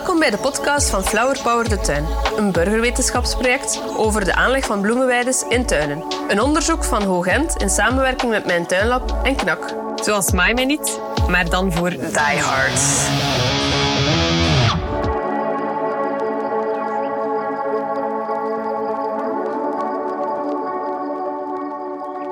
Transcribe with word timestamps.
Welkom 0.00 0.18
bij 0.18 0.30
de 0.30 0.38
podcast 0.38 0.90
van 0.90 1.04
Flower 1.04 1.42
Power 1.42 1.68
de 1.68 1.80
Tuin, 1.80 2.06
een 2.36 2.52
burgerwetenschapsproject 2.52 3.82
over 3.96 4.24
de 4.24 4.34
aanleg 4.34 4.64
van 4.64 4.80
bloemenweides 4.80 5.44
in 5.48 5.66
tuinen. 5.66 6.04
Een 6.28 6.40
onderzoek 6.40 6.84
van 6.84 7.02
Hoogent 7.02 7.56
in 7.56 7.70
samenwerking 7.70 8.30
met 8.30 8.46
Mijn 8.46 8.66
Tuinlab 8.66 9.20
en 9.22 9.36
KNAK. 9.36 9.74
Zoals 10.02 10.32
Maai 10.32 10.54
mij 10.54 10.64
niet, 10.64 11.00
maar 11.28 11.50
dan 11.50 11.72
voor 11.72 11.90
diehards. 11.90 13.08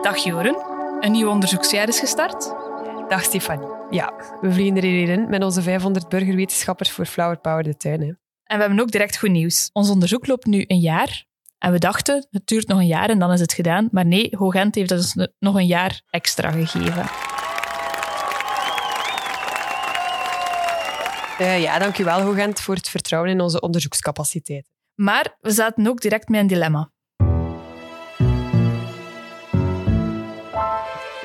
Dag 0.03 0.17
Joren, 0.17 0.57
een 1.01 1.13
nieuw 1.13 1.29
onderzoeksjaar 1.29 1.89
is 1.89 1.99
gestart. 1.99 2.68
Dag 3.09 3.25
Stefanie. 3.25 3.69
Ja, 3.91 4.13
we 4.41 4.53
vliegen 4.53 4.77
er 4.77 4.83
hier 4.83 5.09
in 5.09 5.29
met 5.29 5.45
onze 5.45 5.63
500 5.63 6.09
burgerwetenschappers 6.09 6.91
voor 6.91 7.07
Flower 7.07 7.39
Power 7.39 7.63
de 7.63 7.77
tuin. 7.77 8.01
Hè. 8.01 8.07
En 8.07 8.57
we 8.57 8.61
hebben 8.61 8.81
ook 8.81 8.91
direct 8.91 9.19
goed 9.19 9.31
nieuws. 9.31 9.71
Ons 9.73 9.91
onderzoek 9.91 10.27
loopt 10.27 10.47
nu 10.47 10.65
een 10.67 10.79
jaar. 10.79 11.25
En 11.59 11.73
we 11.73 11.79
dachten, 11.79 12.27
het 12.31 12.47
duurt 12.47 12.67
nog 12.67 12.79
een 12.79 12.87
jaar 12.87 13.09
en 13.09 13.19
dan 13.19 13.33
is 13.33 13.41
het 13.41 13.53
gedaan. 13.53 13.89
Maar 13.91 14.07
nee, 14.07 14.29
Hoogent 14.37 14.75
heeft 14.75 14.91
ons 14.91 15.15
nog 15.39 15.55
een 15.55 15.67
jaar 15.67 16.03
extra 16.11 16.51
gegeven. 16.51 17.07
Uh, 21.41 21.63
ja, 21.63 21.79
dankjewel 21.79 22.21
Hoogent 22.21 22.61
voor 22.61 22.75
het 22.75 22.89
vertrouwen 22.89 23.31
in 23.31 23.41
onze 23.41 23.61
onderzoekscapaciteit. 23.61 24.71
Maar 24.95 25.37
we 25.41 25.51
zaten 25.51 25.87
ook 25.87 26.01
direct 26.01 26.29
met 26.29 26.41
een 26.41 26.47
dilemma. 26.47 26.91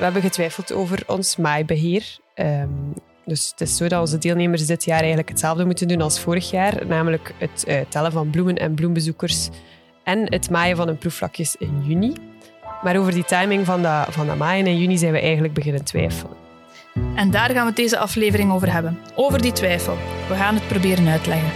Hebben 0.04 0.22
getwijfeld 0.22 0.72
over 0.72 1.02
ons 1.06 1.36
maaibeheer. 1.36 2.18
Um, 2.34 2.94
dus 3.24 3.50
het 3.50 3.60
is 3.60 3.76
zo 3.76 3.88
dat 3.88 4.00
onze 4.00 4.18
deelnemers 4.18 4.66
dit 4.66 4.84
jaar 4.84 4.98
eigenlijk 4.98 5.28
hetzelfde 5.28 5.64
moeten 5.64 5.88
doen 5.88 6.00
als 6.00 6.20
vorig 6.20 6.50
jaar, 6.50 6.86
namelijk 6.86 7.34
het 7.38 7.64
uh, 7.68 7.80
tellen 7.88 8.12
van 8.12 8.30
bloemen 8.30 8.56
en 8.56 8.74
bloembezoekers 8.74 9.48
en 10.04 10.32
het 10.32 10.50
maaien 10.50 10.76
van 10.76 10.86
hun 10.86 10.98
proefvlakjes 10.98 11.56
in 11.56 11.82
juni. 11.86 12.12
Maar 12.82 12.96
over 12.96 13.12
die 13.12 13.24
timing 13.24 13.64
van 13.64 13.82
dat, 13.82 14.06
van 14.10 14.26
dat 14.26 14.36
maaien 14.36 14.66
in 14.66 14.78
juni 14.78 14.98
zijn 14.98 15.12
we 15.12 15.20
eigenlijk 15.20 15.54
beginnen 15.54 15.84
twijfelen. 15.84 16.36
En 17.16 17.30
daar 17.30 17.50
gaan 17.50 17.60
we 17.60 17.66
het 17.66 17.76
deze 17.76 17.98
aflevering 17.98 18.52
over 18.52 18.72
hebben. 18.72 18.98
Over 19.14 19.42
die 19.42 19.52
twijfel. 19.52 19.96
We 20.28 20.34
gaan 20.34 20.54
het 20.54 20.68
proberen 20.68 21.08
uitleggen. 21.08 21.52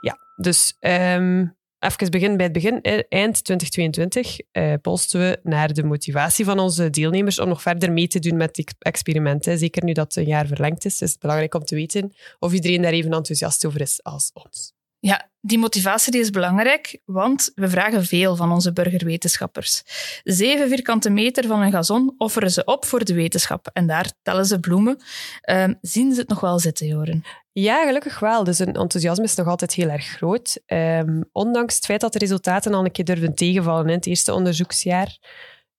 Ja, 0.00 0.18
dus 0.36 0.76
um, 0.80 1.57
Even 1.78 2.10
beginnen 2.10 2.36
bij 2.36 2.46
het 2.46 2.54
begin. 2.54 2.80
Eind 3.08 3.44
2022 3.44 4.38
eh, 4.52 4.72
polsten 4.82 5.20
we 5.20 5.40
naar 5.42 5.72
de 5.72 5.84
motivatie 5.84 6.44
van 6.44 6.58
onze 6.58 6.90
deelnemers 6.90 7.38
om 7.38 7.48
nog 7.48 7.62
verder 7.62 7.92
mee 7.92 8.06
te 8.06 8.18
doen 8.18 8.36
met 8.36 8.56
het 8.56 8.74
experiment. 8.78 9.44
Hè. 9.44 9.56
Zeker 9.56 9.84
nu 9.84 9.92
dat 9.92 10.04
het 10.04 10.16
een 10.16 10.30
jaar 10.30 10.46
verlengd 10.46 10.84
is, 10.84 11.02
is 11.02 11.10
het 11.10 11.20
belangrijk 11.20 11.54
om 11.54 11.64
te 11.64 11.74
weten 11.74 12.12
of 12.38 12.52
iedereen 12.52 12.82
daar 12.82 12.92
even 12.92 13.12
enthousiast 13.12 13.66
over 13.66 13.80
is 13.80 14.02
als 14.02 14.30
ons. 14.32 14.77
Ja, 15.00 15.30
die 15.40 15.58
motivatie 15.58 16.12
die 16.12 16.20
is 16.20 16.30
belangrijk, 16.30 17.00
want 17.04 17.52
we 17.54 17.68
vragen 17.68 18.04
veel 18.04 18.36
van 18.36 18.52
onze 18.52 18.72
burgerwetenschappers. 18.72 19.82
Zeven 20.24 20.68
vierkante 20.68 21.10
meter 21.10 21.46
van 21.46 21.62
een 21.62 21.72
gazon 21.72 22.14
offeren 22.16 22.50
ze 22.50 22.64
op 22.64 22.84
voor 22.84 23.04
de 23.04 23.14
wetenschap. 23.14 23.70
En 23.72 23.86
daar 23.86 24.12
tellen 24.22 24.44
ze 24.44 24.60
bloemen. 24.60 25.02
Uh, 25.50 25.64
zien 25.80 26.12
ze 26.12 26.20
het 26.20 26.28
nog 26.28 26.40
wel 26.40 26.58
zitten, 26.58 26.86
Joren? 26.86 27.24
Ja, 27.52 27.84
gelukkig 27.86 28.18
wel. 28.18 28.44
Dus 28.44 28.58
hun 28.58 28.74
enthousiasme 28.74 29.24
is 29.24 29.34
nog 29.34 29.46
altijd 29.46 29.74
heel 29.74 29.88
erg 29.88 30.06
groot. 30.06 30.60
Um, 30.66 31.24
ondanks 31.32 31.74
het 31.74 31.84
feit 31.84 32.00
dat 32.00 32.12
de 32.12 32.18
resultaten 32.18 32.74
al 32.74 32.84
een 32.84 32.92
keer 32.92 33.04
durven 33.04 33.34
tegenvallen 33.34 33.88
in 33.88 33.94
het 33.94 34.06
eerste 34.06 34.32
onderzoeksjaar. 34.32 35.18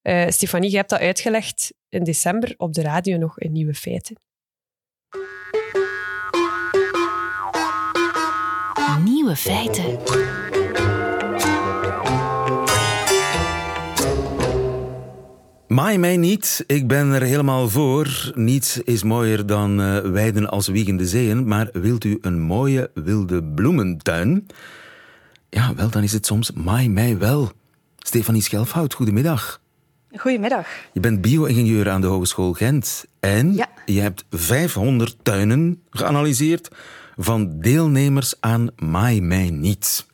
Uh, 0.04 0.30
Stefanie, 0.30 0.72
je 0.72 0.78
hebt 0.78 0.90
dat 0.90 1.00
uitgelegd 1.00 1.74
in 1.90 2.04
december 2.04 2.54
op 2.58 2.74
de 2.74 2.82
radio 2.82 3.18
nog 3.18 3.40
in 3.40 3.52
Nieuwe 3.52 3.74
Feiten. 3.74 4.29
Nieuwe 9.30 9.44
feiten. 9.44 10.00
Maai 15.68 15.98
mij 15.98 16.18
niet, 16.18 16.64
ik 16.68 16.88
ben 16.88 17.12
er 17.12 17.22
helemaal 17.22 17.70
voor. 17.70 18.32
Niets 18.36 18.78
is 18.78 19.04
mooier 19.04 19.46
dan 19.46 19.82
uh, 19.82 19.98
weiden 20.00 20.50
als 20.50 20.68
wiegende 20.68 21.08
zeeën. 21.08 21.48
Maar 21.48 21.70
wilt 21.74 22.04
u 22.04 22.18
een 22.22 22.42
mooie 22.42 22.92
wilde 22.94 23.44
bloementuin? 23.44 24.48
Ja, 25.50 25.76
wel, 25.76 25.90
dan 25.90 26.04
is 26.04 26.14
het 26.14 26.26
soms 26.26 26.52
maai 26.52 26.90
mij 26.90 27.18
wel. 27.18 27.52
Stefanie 27.98 28.42
Schelfhout, 28.42 28.94
goedemiddag. 28.94 29.62
Goedemiddag. 30.16 30.68
Je 30.94 31.00
bent 31.00 31.22
bio-ingenieur 31.22 31.90
aan 31.90 32.02
de 32.02 32.08
Hogeschool 32.08 32.54
Gent. 32.54 33.06
En 33.20 33.54
ja. 33.54 33.68
je 33.86 34.02
hebt 34.02 34.26
500 34.30 35.16
tuinen 35.24 35.82
geanalyseerd 35.90 36.70
van 37.22 37.60
deelnemers 37.60 38.34
aan 38.40 38.70
Maai 38.76 39.22
mij 39.22 39.50
niet. 39.50 40.06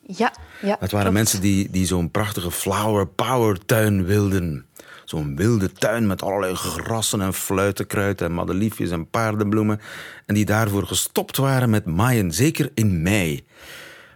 Ja, 0.00 0.32
ja. 0.62 0.76
Het 0.80 0.90
waren 0.90 1.12
mensen 1.12 1.40
die, 1.40 1.70
die 1.70 1.86
zo'n 1.86 2.10
prachtige 2.10 2.50
flower 2.50 3.06
power 3.06 3.64
tuin 3.66 4.04
wilden. 4.04 4.64
Zo'n 5.04 5.36
wilde 5.36 5.72
tuin 5.72 6.06
met 6.06 6.22
allerlei 6.22 6.54
grassen 6.54 7.20
en 7.20 7.34
fluitenkruid 7.34 8.20
en 8.20 8.34
madeliefjes 8.34 8.90
en 8.90 9.10
paardenbloemen. 9.10 9.80
En 10.26 10.34
die 10.34 10.44
daarvoor 10.44 10.86
gestopt 10.86 11.36
waren 11.36 11.70
met 11.70 11.84
maaien, 11.84 12.32
zeker 12.32 12.70
in 12.74 13.02
mei. 13.02 13.44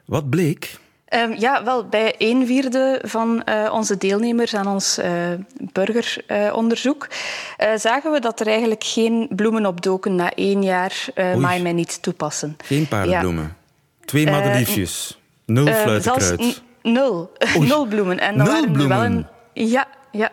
Wat 0.05 0.31
bleek? 0.31 0.79
Um, 1.09 1.35
ja, 1.39 1.65
wel, 1.65 1.89
bij 1.89 2.15
een 2.19 2.47
vierde 2.47 3.01
van 3.03 3.43
uh, 3.49 3.73
onze 3.73 3.97
deelnemers 3.97 4.55
aan 4.55 4.67
ons 4.67 4.99
uh, 4.99 5.07
burgeronderzoek 5.73 7.09
uh, 7.59 7.69
zagen 7.77 8.13
we 8.13 8.21
dat 8.21 8.41
er 8.41 8.47
eigenlijk 8.47 8.85
geen 8.85 9.29
bloemen 9.37 9.67
opdoken 9.67 10.15
na 10.15 10.33
één 10.35 10.63
jaar 10.63 11.07
maai 11.37 11.63
mij 11.63 11.73
niet 11.73 12.03
toepassen. 12.03 12.57
Geen 12.65 12.89
paardenbloemen? 12.89 13.45
Ja. 13.45 14.05
Twee 14.05 14.31
madeliefjes? 14.31 15.19
nul 15.47 15.67
fluitenkruid? 15.67 16.63
Nul. 16.83 17.33
nul 17.59 17.87
bloemen. 17.87 18.19
En 18.19 18.37
nul 18.37 18.71
bloemen? 18.71 18.89
Wel 18.89 19.05
een, 19.05 19.27
ja, 19.53 19.87
ja, 20.17 20.31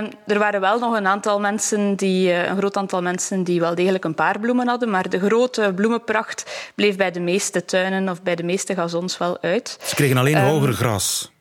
um, 0.00 0.08
er 0.26 0.38
waren 0.38 0.60
wel 0.60 0.78
nog 0.78 0.96
een 0.96 1.06
aantal 1.06 1.40
mensen, 1.40 1.96
die, 1.96 2.28
uh, 2.28 2.46
een 2.46 2.56
groot 2.56 2.76
aantal 2.76 3.02
mensen 3.02 3.42
die 3.42 3.60
wel 3.60 3.74
degelijk 3.74 4.04
een 4.04 4.14
paar 4.14 4.40
bloemen 4.40 4.68
hadden, 4.68 4.90
maar 4.90 5.08
de 5.08 5.18
grote 5.18 5.72
bloemenpracht 5.74 6.70
bleef 6.74 6.96
bij 6.96 7.10
de 7.10 7.20
meeste 7.20 7.64
tuinen 7.64 8.08
of 8.08 8.22
bij 8.22 8.34
de 8.34 8.42
meeste 8.42 8.74
gazons 8.74 9.18
wel 9.18 9.38
uit. 9.40 9.78
Ze 9.82 9.94
kregen 9.94 10.16
alleen 10.16 10.36
um, 10.36 10.44
hoger 10.44 10.72
gras. 10.72 11.32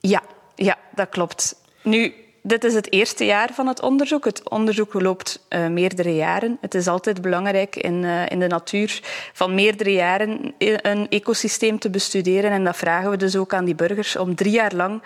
Ja, 0.00 0.22
ja, 0.54 0.76
dat 0.94 1.08
klopt. 1.08 1.56
Nu, 1.82 2.14
dit 2.42 2.64
is 2.64 2.74
het 2.74 2.92
eerste 2.92 3.24
jaar 3.24 3.48
van 3.52 3.66
het 3.66 3.82
onderzoek. 3.82 4.24
Het 4.24 4.48
onderzoek 4.48 4.92
loopt 4.92 5.46
uh, 5.48 5.66
meerdere 5.66 6.14
jaren. 6.14 6.58
Het 6.60 6.74
is 6.74 6.86
altijd 6.86 7.22
belangrijk 7.22 7.76
in, 7.76 8.02
uh, 8.02 8.28
in 8.28 8.38
de 8.38 8.46
natuur 8.46 9.00
van 9.32 9.54
meerdere 9.54 9.92
jaren 9.92 10.54
een 10.58 11.08
ecosysteem 11.08 11.78
te 11.78 11.90
bestuderen. 11.90 12.50
En 12.50 12.64
dat 12.64 12.76
vragen 12.76 13.10
we 13.10 13.16
dus 13.16 13.36
ook 13.36 13.54
aan 13.54 13.64
die 13.64 13.74
burgers 13.74 14.16
om 14.16 14.34
drie 14.34 14.52
jaar 14.52 14.74
lang 14.74 15.02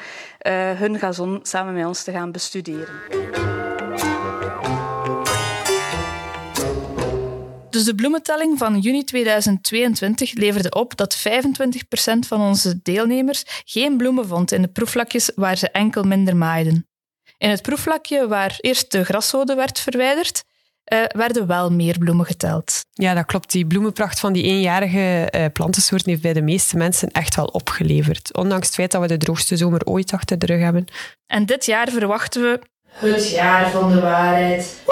hun 0.77 0.99
gazon 0.99 1.41
samen 1.43 1.75
met 1.75 1.87
ons 1.87 2.03
te 2.03 2.13
gaan 2.13 2.33
bestuderen. 2.33 2.95
Dus 7.73 7.85
de 7.85 7.95
bloementelling 7.95 8.59
van 8.59 8.79
juni 8.79 9.05
2022 9.05 10.33
leverde 10.33 10.71
op 10.71 10.97
dat 10.97 11.19
25% 11.19 11.23
van 12.27 12.41
onze 12.41 12.81
deelnemers 12.83 13.43
geen 13.65 13.97
bloemen 13.97 14.27
vond 14.27 14.53
in 14.53 14.63
de 14.63 14.69
proefvlakjes 14.69 15.31
waar 15.35 15.57
ze 15.57 15.71
enkel 15.71 16.03
minder 16.03 16.37
maaiden. 16.37 16.92
In 17.43 17.51
het 17.51 17.63
proefvlakje 17.63 18.29
waar 18.29 18.57
eerst 18.61 18.93
de 18.93 19.05
graszode 19.05 19.55
werd 19.55 19.81
verwijderd, 19.81 20.45
uh, 20.93 21.05
werden 21.09 21.47
wel 21.47 21.71
meer 21.71 21.99
bloemen 21.99 22.27
geteld. 22.27 22.85
Ja, 22.93 23.15
dat 23.15 23.27
klopt. 23.27 23.53
Die 23.53 23.67
bloemenpracht 23.67 24.21
van 24.21 24.33
die 24.33 24.43
eenjarige 24.43 25.33
uh, 25.35 25.45
plantensoorten 25.53 26.11
heeft 26.11 26.23
bij 26.23 26.33
de 26.33 26.43
meeste 26.43 26.77
mensen 26.77 27.11
echt 27.11 27.35
wel 27.35 27.45
opgeleverd. 27.45 28.37
Ondanks 28.37 28.67
het 28.67 28.75
feit 28.75 28.91
dat 28.91 29.01
we 29.01 29.07
de 29.07 29.17
droogste 29.17 29.57
zomer 29.57 29.85
ooit 29.85 30.13
achter 30.13 30.39
de 30.39 30.47
rug 30.47 30.61
hebben. 30.61 30.85
En 31.27 31.47
dit 31.47 31.67
jaar 31.67 31.89
verwachten 31.91 32.43
we 32.43 32.61
het 32.93 33.31
jaar 33.31 33.71
van 33.71 33.93
de 33.93 34.01
waarheid. 34.01 34.83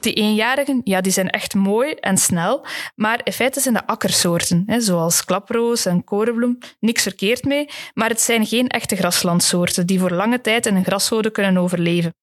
Die 0.00 0.12
eenjarigen, 0.14 0.80
ja, 0.84 1.00
die 1.00 1.12
zijn 1.12 1.30
echt 1.30 1.54
mooi 1.54 1.92
en 1.92 2.16
snel, 2.16 2.66
maar 2.94 3.20
in 3.24 3.32
feite 3.32 3.60
zijn 3.60 3.74
de 3.74 3.86
akkersoorten, 3.86 4.62
hè, 4.66 4.80
zoals 4.80 5.24
klaproos 5.24 5.86
en 5.86 6.04
korenbloem, 6.04 6.58
niks 6.80 7.02
verkeerd 7.02 7.44
mee, 7.44 7.68
maar 7.94 8.08
het 8.08 8.20
zijn 8.20 8.46
geen 8.46 8.68
echte 8.68 8.96
graslandsoorten 8.96 9.86
die 9.86 10.00
voor 10.00 10.10
lange 10.10 10.40
tijd 10.40 10.66
in 10.66 10.76
een 10.76 10.84
graszode 10.84 11.30
kunnen 11.30 11.58
overleven. 11.58 12.14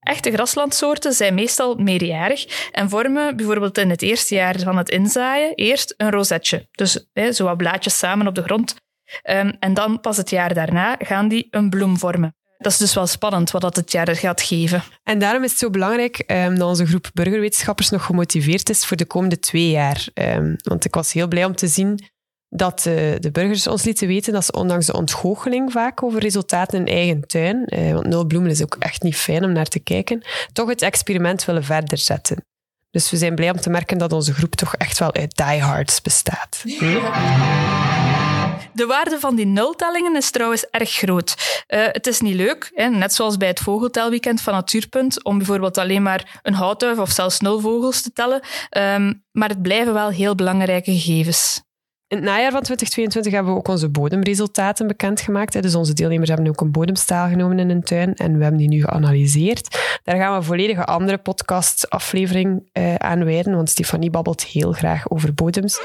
Echte 0.00 0.30
graslandsoorten 0.32 1.12
zijn 1.12 1.34
meestal 1.34 1.74
meerjarig 1.74 2.70
en 2.72 2.88
vormen 2.88 3.36
bijvoorbeeld 3.36 3.78
in 3.78 3.90
het 3.90 4.02
eerste 4.02 4.34
jaar 4.34 4.58
van 4.58 4.76
het 4.76 4.88
inzaaien 4.88 5.54
eerst 5.54 5.94
een 5.96 6.10
rosetje, 6.10 6.68
dus 6.70 7.06
hè, 7.12 7.32
zo 7.32 7.44
wat 7.44 7.56
blaadjes 7.56 7.98
samen 7.98 8.26
op 8.26 8.34
de 8.34 8.42
grond. 8.42 8.74
Um, 9.22 9.56
en 9.60 9.74
dan 9.74 10.00
pas 10.00 10.16
het 10.16 10.30
jaar 10.30 10.54
daarna 10.54 10.96
gaan 10.98 11.28
die 11.28 11.46
een 11.50 11.70
bloem 11.70 11.98
vormen. 11.98 12.34
Dat 12.60 12.72
is 12.72 12.78
dus 12.78 12.94
wel 12.94 13.06
spannend 13.06 13.50
wat 13.50 13.60
dat 13.60 13.76
het 13.76 13.92
jaar 13.92 14.16
gaat 14.16 14.42
geven. 14.42 14.82
En 15.02 15.18
daarom 15.18 15.44
is 15.44 15.50
het 15.50 15.58
zo 15.58 15.70
belangrijk 15.70 16.24
um, 16.26 16.58
dat 16.58 16.68
onze 16.68 16.86
groep 16.86 17.10
burgerwetenschappers 17.12 17.90
nog 17.90 18.04
gemotiveerd 18.04 18.70
is 18.70 18.84
voor 18.86 18.96
de 18.96 19.04
komende 19.04 19.38
twee 19.38 19.70
jaar. 19.70 20.08
Um, 20.14 20.56
want 20.62 20.84
ik 20.84 20.94
was 20.94 21.12
heel 21.12 21.28
blij 21.28 21.44
om 21.44 21.54
te 21.54 21.68
zien 21.68 22.10
dat 22.48 22.84
uh, 22.88 22.94
de 23.18 23.30
burgers 23.32 23.66
ons 23.66 23.82
lieten 23.82 24.08
weten 24.08 24.32
dat 24.32 24.44
ze 24.44 24.52
ondanks 24.52 24.86
de 24.86 24.92
ontgoocheling 24.92 25.72
vaak 25.72 26.02
over 26.02 26.20
resultaten 26.20 26.78
in 26.78 26.94
eigen 26.94 27.26
tuin, 27.26 27.64
uh, 27.66 27.92
want 27.92 28.06
nul 28.06 28.24
bloemen 28.24 28.50
is 28.50 28.62
ook 28.62 28.76
echt 28.78 29.02
niet 29.02 29.16
fijn 29.16 29.44
om 29.44 29.52
naar 29.52 29.68
te 29.68 29.80
kijken, 29.80 30.22
toch 30.52 30.68
het 30.68 30.82
experiment 30.82 31.44
willen 31.44 31.64
verder 31.64 31.98
zetten. 31.98 32.44
Dus 32.90 33.10
we 33.10 33.16
zijn 33.16 33.34
blij 33.34 33.50
om 33.50 33.60
te 33.60 33.70
merken 33.70 33.98
dat 33.98 34.12
onze 34.12 34.34
groep 34.34 34.54
toch 34.54 34.74
echt 34.74 34.98
wel 34.98 35.14
uit 35.14 35.36
diehards 35.36 36.02
bestaat. 36.02 36.64
Hm? 36.78 38.29
De 38.72 38.86
waarde 38.86 39.20
van 39.20 39.36
die 39.36 39.46
nultellingen 39.46 40.16
is 40.16 40.30
trouwens 40.30 40.66
erg 40.70 40.90
groot. 40.90 41.64
Uh, 41.68 41.84
het 41.86 42.06
is 42.06 42.20
niet 42.20 42.34
leuk, 42.34 42.70
hè, 42.74 42.88
net 42.88 43.14
zoals 43.14 43.36
bij 43.36 43.48
het 43.48 43.60
vogeltelweekend 43.60 44.40
van 44.40 44.52
Natuurpunt, 44.52 45.24
om 45.24 45.36
bijvoorbeeld 45.36 45.78
alleen 45.78 46.02
maar 46.02 46.40
een 46.42 46.54
houtduif 46.54 46.98
of 46.98 47.10
zelfs 47.10 47.40
nul 47.40 47.60
vogels 47.60 48.02
te 48.02 48.12
tellen. 48.12 48.40
Um, 48.78 49.24
maar 49.32 49.48
het 49.48 49.62
blijven 49.62 49.92
wel 49.92 50.08
heel 50.08 50.34
belangrijke 50.34 50.92
gegevens. 50.92 51.62
In 52.10 52.16
het 52.16 52.26
najaar 52.26 52.50
van 52.50 52.62
2022 52.62 53.32
hebben 53.32 53.52
we 53.52 53.58
ook 53.58 53.68
onze 53.68 53.88
bodemresultaten 53.88 54.86
bekendgemaakt. 54.86 55.62
Dus 55.62 55.74
onze 55.74 55.92
deelnemers 55.92 56.28
hebben 56.28 56.48
ook 56.48 56.60
een 56.60 56.72
bodemstaal 56.72 57.28
genomen 57.28 57.58
in 57.58 57.70
een 57.70 57.82
tuin 57.82 58.14
en 58.14 58.36
we 58.36 58.42
hebben 58.42 58.60
die 58.60 58.68
nu 58.68 58.80
geanalyseerd. 58.80 59.98
Daar 60.02 60.16
gaan 60.16 60.30
we 60.30 60.36
een 60.36 60.44
volledige 60.44 60.84
andere 60.84 61.18
podcastaflevering 61.18 62.68
uh, 62.72 62.94
aan 62.94 63.24
wijden, 63.24 63.54
want 63.54 63.70
Stefanie 63.70 64.10
babbelt 64.10 64.44
heel 64.44 64.72
graag 64.72 65.10
over 65.10 65.34
bodems. 65.34 65.80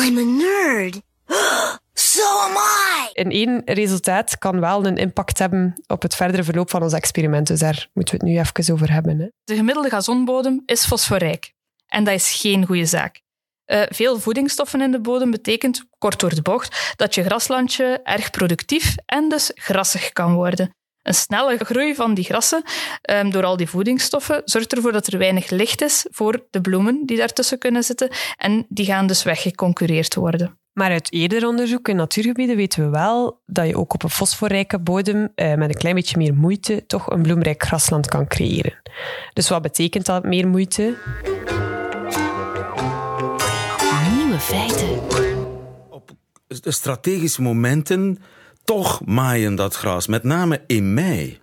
I'm 0.00 0.18
a 0.18 0.22
nerd. 0.22 1.07
So 1.92 2.38
am 2.38 2.52
I! 2.52 3.10
In 3.12 3.30
één 3.30 3.62
resultaat 3.64 4.38
kan 4.38 4.60
wel 4.60 4.86
een 4.86 4.96
impact 4.96 5.38
hebben 5.38 5.82
op 5.86 6.02
het 6.02 6.14
verdere 6.14 6.44
verloop 6.44 6.70
van 6.70 6.82
ons 6.82 6.92
experiment. 6.92 7.46
Dus 7.46 7.58
daar 7.58 7.88
moeten 7.92 8.14
we 8.14 8.24
het 8.24 8.34
nu 8.34 8.40
even 8.40 8.74
over 8.74 8.92
hebben. 8.92 9.18
Hè. 9.18 9.26
De 9.44 9.54
gemiddelde 9.54 9.88
gazonbodem 9.88 10.62
is 10.66 10.86
fosforrijk. 10.86 11.52
En 11.86 12.04
dat 12.04 12.14
is 12.14 12.32
geen 12.40 12.66
goede 12.66 12.86
zaak. 12.86 13.20
Uh, 13.66 13.82
veel 13.88 14.20
voedingsstoffen 14.20 14.80
in 14.80 14.90
de 14.90 15.00
bodem 15.00 15.30
betekent, 15.30 15.84
kort 15.98 16.20
door 16.20 16.34
de 16.34 16.42
bocht, 16.42 16.94
dat 16.96 17.14
je 17.14 17.22
graslandje 17.22 18.00
erg 18.02 18.30
productief 18.30 18.94
en 19.06 19.28
dus 19.28 19.50
grassig 19.54 20.12
kan 20.12 20.34
worden. 20.34 20.74
Een 21.02 21.14
snelle 21.14 21.56
groei 21.56 21.94
van 21.94 22.14
die 22.14 22.24
grassen 22.24 22.62
um, 23.10 23.30
door 23.30 23.44
al 23.44 23.56
die 23.56 23.68
voedingsstoffen 23.68 24.42
zorgt 24.44 24.72
ervoor 24.72 24.92
dat 24.92 25.06
er 25.06 25.18
weinig 25.18 25.50
licht 25.50 25.82
is 25.82 26.06
voor 26.10 26.46
de 26.50 26.60
bloemen 26.60 27.06
die 27.06 27.16
daartussen 27.16 27.58
kunnen 27.58 27.82
zitten 27.82 28.10
en 28.36 28.66
die 28.68 28.86
gaan 28.86 29.06
dus 29.06 29.22
weggeconcureerd 29.22 30.14
worden. 30.14 30.58
Maar 30.78 30.90
uit 30.90 31.12
eerder 31.12 31.46
onderzoek 31.46 31.88
in 31.88 31.96
natuurgebieden 31.96 32.56
weten 32.56 32.84
we 32.84 32.90
wel 32.90 33.40
dat 33.46 33.66
je 33.66 33.76
ook 33.76 33.94
op 33.94 34.02
een 34.02 34.10
fosforrijke 34.10 34.78
bodem 34.78 35.32
eh, 35.34 35.54
met 35.54 35.68
een 35.68 35.78
klein 35.78 35.94
beetje 35.94 36.16
meer 36.16 36.34
moeite 36.34 36.84
toch 36.86 37.10
een 37.10 37.22
bloemrijk 37.22 37.62
grasland 37.62 38.08
kan 38.08 38.26
creëren. 38.26 38.74
Dus 39.32 39.48
wat 39.48 39.62
betekent 39.62 40.06
dat 40.06 40.24
meer 40.24 40.48
moeite? 40.48 40.96
Nieuwe 44.16 44.38
feiten. 44.38 45.00
Op 45.90 46.10
strategische 46.62 47.42
momenten 47.42 48.18
toch 48.64 49.04
maaien 49.04 49.54
dat 49.54 49.74
gras, 49.74 50.06
met 50.06 50.22
name 50.22 50.62
in 50.66 50.94
mei. 50.94 51.38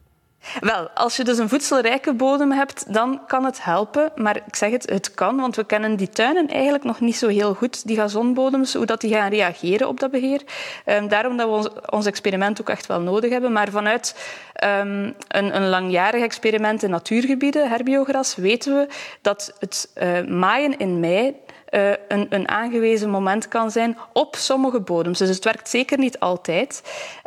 Wel, 0.59 0.89
als 0.93 1.15
je 1.15 1.23
dus 1.23 1.37
een 1.37 1.49
voedselrijke 1.49 2.13
bodem 2.13 2.51
hebt, 2.51 2.93
dan 2.93 3.21
kan 3.27 3.45
het 3.45 3.63
helpen. 3.63 4.11
Maar 4.15 4.35
ik 4.35 4.55
zeg 4.55 4.71
het, 4.71 4.89
het 4.89 5.13
kan, 5.13 5.35
want 5.35 5.55
we 5.55 5.63
kennen 5.63 5.95
die 5.95 6.09
tuinen 6.09 6.47
eigenlijk 6.47 6.83
nog 6.83 6.99
niet 6.99 7.15
zo 7.15 7.27
heel 7.27 7.53
goed, 7.53 7.87
die 7.87 7.95
gazonbodems, 7.95 8.73
hoe 8.73 8.85
dat 8.85 9.01
die 9.01 9.13
gaan 9.13 9.29
reageren 9.29 9.87
op 9.87 9.99
dat 9.99 10.11
beheer. 10.11 10.41
Um, 10.85 11.07
daarom 11.07 11.37
dat 11.37 11.47
we 11.47 11.91
ons, 11.91 12.05
experiment 12.05 12.61
ook 12.61 12.69
echt 12.69 12.85
wel 12.85 12.99
nodig 12.99 13.31
hebben. 13.31 13.51
Maar 13.51 13.69
vanuit 13.69 14.15
um, 14.63 15.15
een, 15.27 15.55
een, 15.55 15.69
langjarig 15.69 16.23
experiment 16.23 16.83
in 16.83 16.89
natuurgebieden, 16.89 17.69
herbiogras, 17.69 18.35
weten 18.35 18.75
we 18.75 18.87
dat 19.21 19.53
het 19.59 19.89
uh, 19.95 20.23
maaien 20.23 20.77
in 20.77 20.99
mei 20.99 21.35
uh, 21.75 21.89
een, 22.07 22.27
een, 22.29 22.49
aangewezen 22.49 23.09
moment 23.09 23.47
kan 23.47 23.71
zijn 23.71 23.97
op 24.13 24.35
sommige 24.35 24.79
bodems. 24.79 25.17
Dus 25.17 25.29
het 25.29 25.43
werkt 25.43 25.69
zeker 25.69 25.97
niet 25.97 26.19
altijd. 26.19 26.81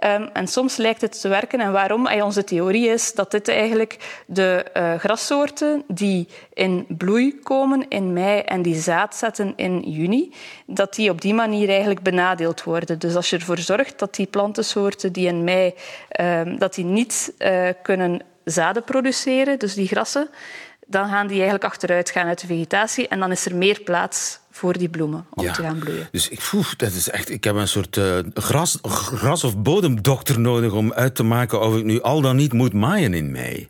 Um, 0.04 0.28
en 0.32 0.46
soms 0.46 0.76
lijkt 0.76 1.00
het 1.00 1.20
te 1.20 1.28
werken. 1.28 1.60
En 1.60 1.72
waarom? 1.72 2.06
Onze 2.08 2.44
theorie 2.44 2.88
is 2.88 3.14
dat 3.14 3.30
dit 3.30 3.48
eigenlijk 3.48 4.22
de 4.26 4.64
uh, 4.76 4.94
grassoorten 4.94 5.84
die 5.86 6.28
in 6.52 6.84
bloei 6.88 7.38
komen 7.42 7.88
in 7.88 8.12
mei 8.12 8.40
en 8.40 8.62
die 8.62 8.74
zaad 8.74 9.14
zetten 9.14 9.52
in 9.56 9.80
juni, 9.80 10.34
dat 10.66 10.94
die 10.94 11.10
op 11.10 11.20
die 11.20 11.34
manier 11.34 11.68
eigenlijk 11.68 12.02
benadeeld 12.02 12.62
worden. 12.62 12.98
Dus 12.98 13.14
als 13.14 13.30
je 13.30 13.36
ervoor 13.36 13.58
zorgt 13.58 13.98
dat 13.98 14.14
die 14.14 14.26
plantensoorten 14.26 15.12
die 15.12 15.26
in 15.26 15.44
mei 15.44 15.74
um, 16.20 16.58
dat 16.58 16.74
die 16.74 16.84
niet 16.84 17.32
uh, 17.38 17.68
kunnen 17.82 18.20
zaden 18.44 18.84
produceren, 18.84 19.58
dus 19.58 19.74
die 19.74 19.86
grassen, 19.86 20.28
dan 20.88 21.08
gaan 21.08 21.26
die 21.26 21.36
eigenlijk 21.36 21.64
achteruit 21.64 22.10
gaan 22.10 22.26
uit 22.26 22.40
de 22.40 22.46
vegetatie 22.46 23.08
en 23.08 23.18
dan 23.18 23.30
is 23.30 23.46
er 23.46 23.56
meer 23.56 23.80
plaats 23.80 24.38
voor 24.50 24.78
die 24.78 24.88
bloemen 24.88 25.26
om 25.30 25.44
ja. 25.44 25.52
te 25.52 25.62
gaan 25.62 25.78
bloeien. 25.78 26.08
Dus 26.10 26.28
ik, 26.28 26.48
poef, 26.50 26.74
dat 26.76 26.92
is 26.92 27.10
echt, 27.10 27.30
ik 27.30 27.44
heb 27.44 27.54
een 27.54 27.68
soort 27.68 27.96
uh, 27.96 28.18
gras, 28.34 28.78
gras- 28.82 29.44
of 29.44 29.58
bodemdokter 29.58 30.40
nodig 30.40 30.72
om 30.72 30.92
uit 30.92 31.14
te 31.14 31.22
maken 31.22 31.60
of 31.60 31.76
ik 31.76 31.84
nu 31.84 32.02
al 32.02 32.20
dan 32.20 32.36
niet 32.36 32.52
moet 32.52 32.72
maaien 32.72 33.14
in 33.14 33.30
mei. 33.30 33.68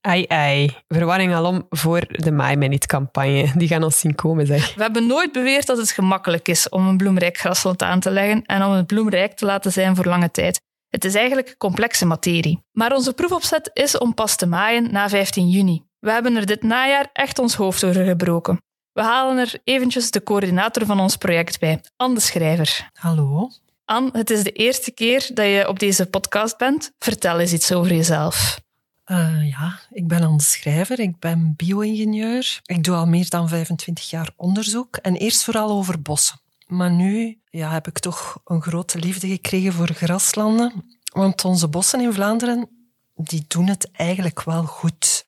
Ai, 0.00 0.24
ai. 0.28 0.76
Verwarring 0.88 1.34
alom 1.34 1.66
voor 1.70 2.04
de 2.08 2.32
Maai 2.32 2.56
mij 2.56 2.68
niet 2.68 2.86
campagne. 2.86 3.52
Die 3.56 3.68
gaan 3.68 3.82
ons 3.82 3.98
zien 3.98 4.14
komen, 4.14 4.46
zeg. 4.46 4.74
We 4.74 4.82
hebben 4.82 5.06
nooit 5.06 5.32
beweerd 5.32 5.66
dat 5.66 5.78
het 5.78 5.90
gemakkelijk 5.90 6.48
is 6.48 6.68
om 6.68 6.86
een 6.86 6.96
bloemrijk 6.96 7.36
grasland 7.36 7.82
aan 7.82 8.00
te 8.00 8.10
leggen 8.10 8.46
en 8.46 8.62
om 8.62 8.72
het 8.72 8.86
bloemrijk 8.86 9.32
te 9.36 9.44
laten 9.44 9.72
zijn 9.72 9.96
voor 9.96 10.04
lange 10.04 10.30
tijd. 10.30 10.60
Het 10.88 11.04
is 11.04 11.14
eigenlijk 11.14 11.54
complexe 11.58 12.06
materie. 12.06 12.62
Maar 12.72 12.92
onze 12.92 13.12
proefopzet 13.12 13.70
is 13.72 13.98
om 13.98 14.14
pas 14.14 14.36
te 14.36 14.46
maaien 14.46 14.92
na 14.92 15.08
15 15.08 15.48
juni. 15.48 15.82
We 16.00 16.10
hebben 16.10 16.36
er 16.36 16.46
dit 16.46 16.62
najaar 16.62 17.10
echt 17.12 17.38
ons 17.38 17.54
hoofd 17.54 17.84
over 17.84 18.04
gebroken. 18.04 18.62
We 18.92 19.02
halen 19.02 19.38
er 19.38 19.60
eventjes 19.64 20.10
de 20.10 20.22
coördinator 20.22 20.86
van 20.86 21.00
ons 21.00 21.16
project 21.16 21.60
bij, 21.60 21.80
Anne 21.96 22.14
de 22.14 22.20
Schrijver. 22.20 22.90
Hallo. 22.92 23.50
Anne, 23.84 24.10
het 24.12 24.30
is 24.30 24.42
de 24.42 24.52
eerste 24.52 24.90
keer 24.90 25.30
dat 25.34 25.46
je 25.46 25.68
op 25.68 25.78
deze 25.78 26.06
podcast 26.06 26.56
bent. 26.56 26.92
Vertel 26.98 27.38
eens 27.38 27.52
iets 27.52 27.72
over 27.72 27.94
jezelf. 27.94 28.60
Uh, 29.06 29.50
ja, 29.50 29.78
ik 29.90 30.08
ben 30.08 30.22
Anne 30.22 30.36
de 30.36 30.42
Schrijver, 30.42 31.00
ik 31.00 31.18
ben 31.18 31.54
bio-ingenieur. 31.56 32.60
Ik 32.64 32.84
doe 32.84 32.94
al 32.96 33.06
meer 33.06 33.28
dan 33.28 33.48
25 33.48 34.10
jaar 34.10 34.30
onderzoek 34.36 34.96
en 34.96 35.16
eerst 35.16 35.44
vooral 35.44 35.70
over 35.70 36.02
bossen. 36.02 36.40
Maar 36.66 36.90
nu 36.90 37.40
ja, 37.50 37.70
heb 37.70 37.86
ik 37.86 37.98
toch 37.98 38.40
een 38.44 38.62
grote 38.62 38.98
liefde 38.98 39.28
gekregen 39.28 39.72
voor 39.72 39.92
graslanden. 39.92 40.84
Want 41.12 41.44
onze 41.44 41.68
bossen 41.68 42.00
in 42.00 42.12
Vlaanderen, 42.12 42.68
die 43.14 43.44
doen 43.48 43.66
het 43.66 43.90
eigenlijk 43.92 44.42
wel 44.42 44.64
goed. 44.64 45.26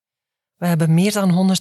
We 0.61 0.67
hebben 0.67 0.95
meer 0.95 1.13
dan 1.13 1.57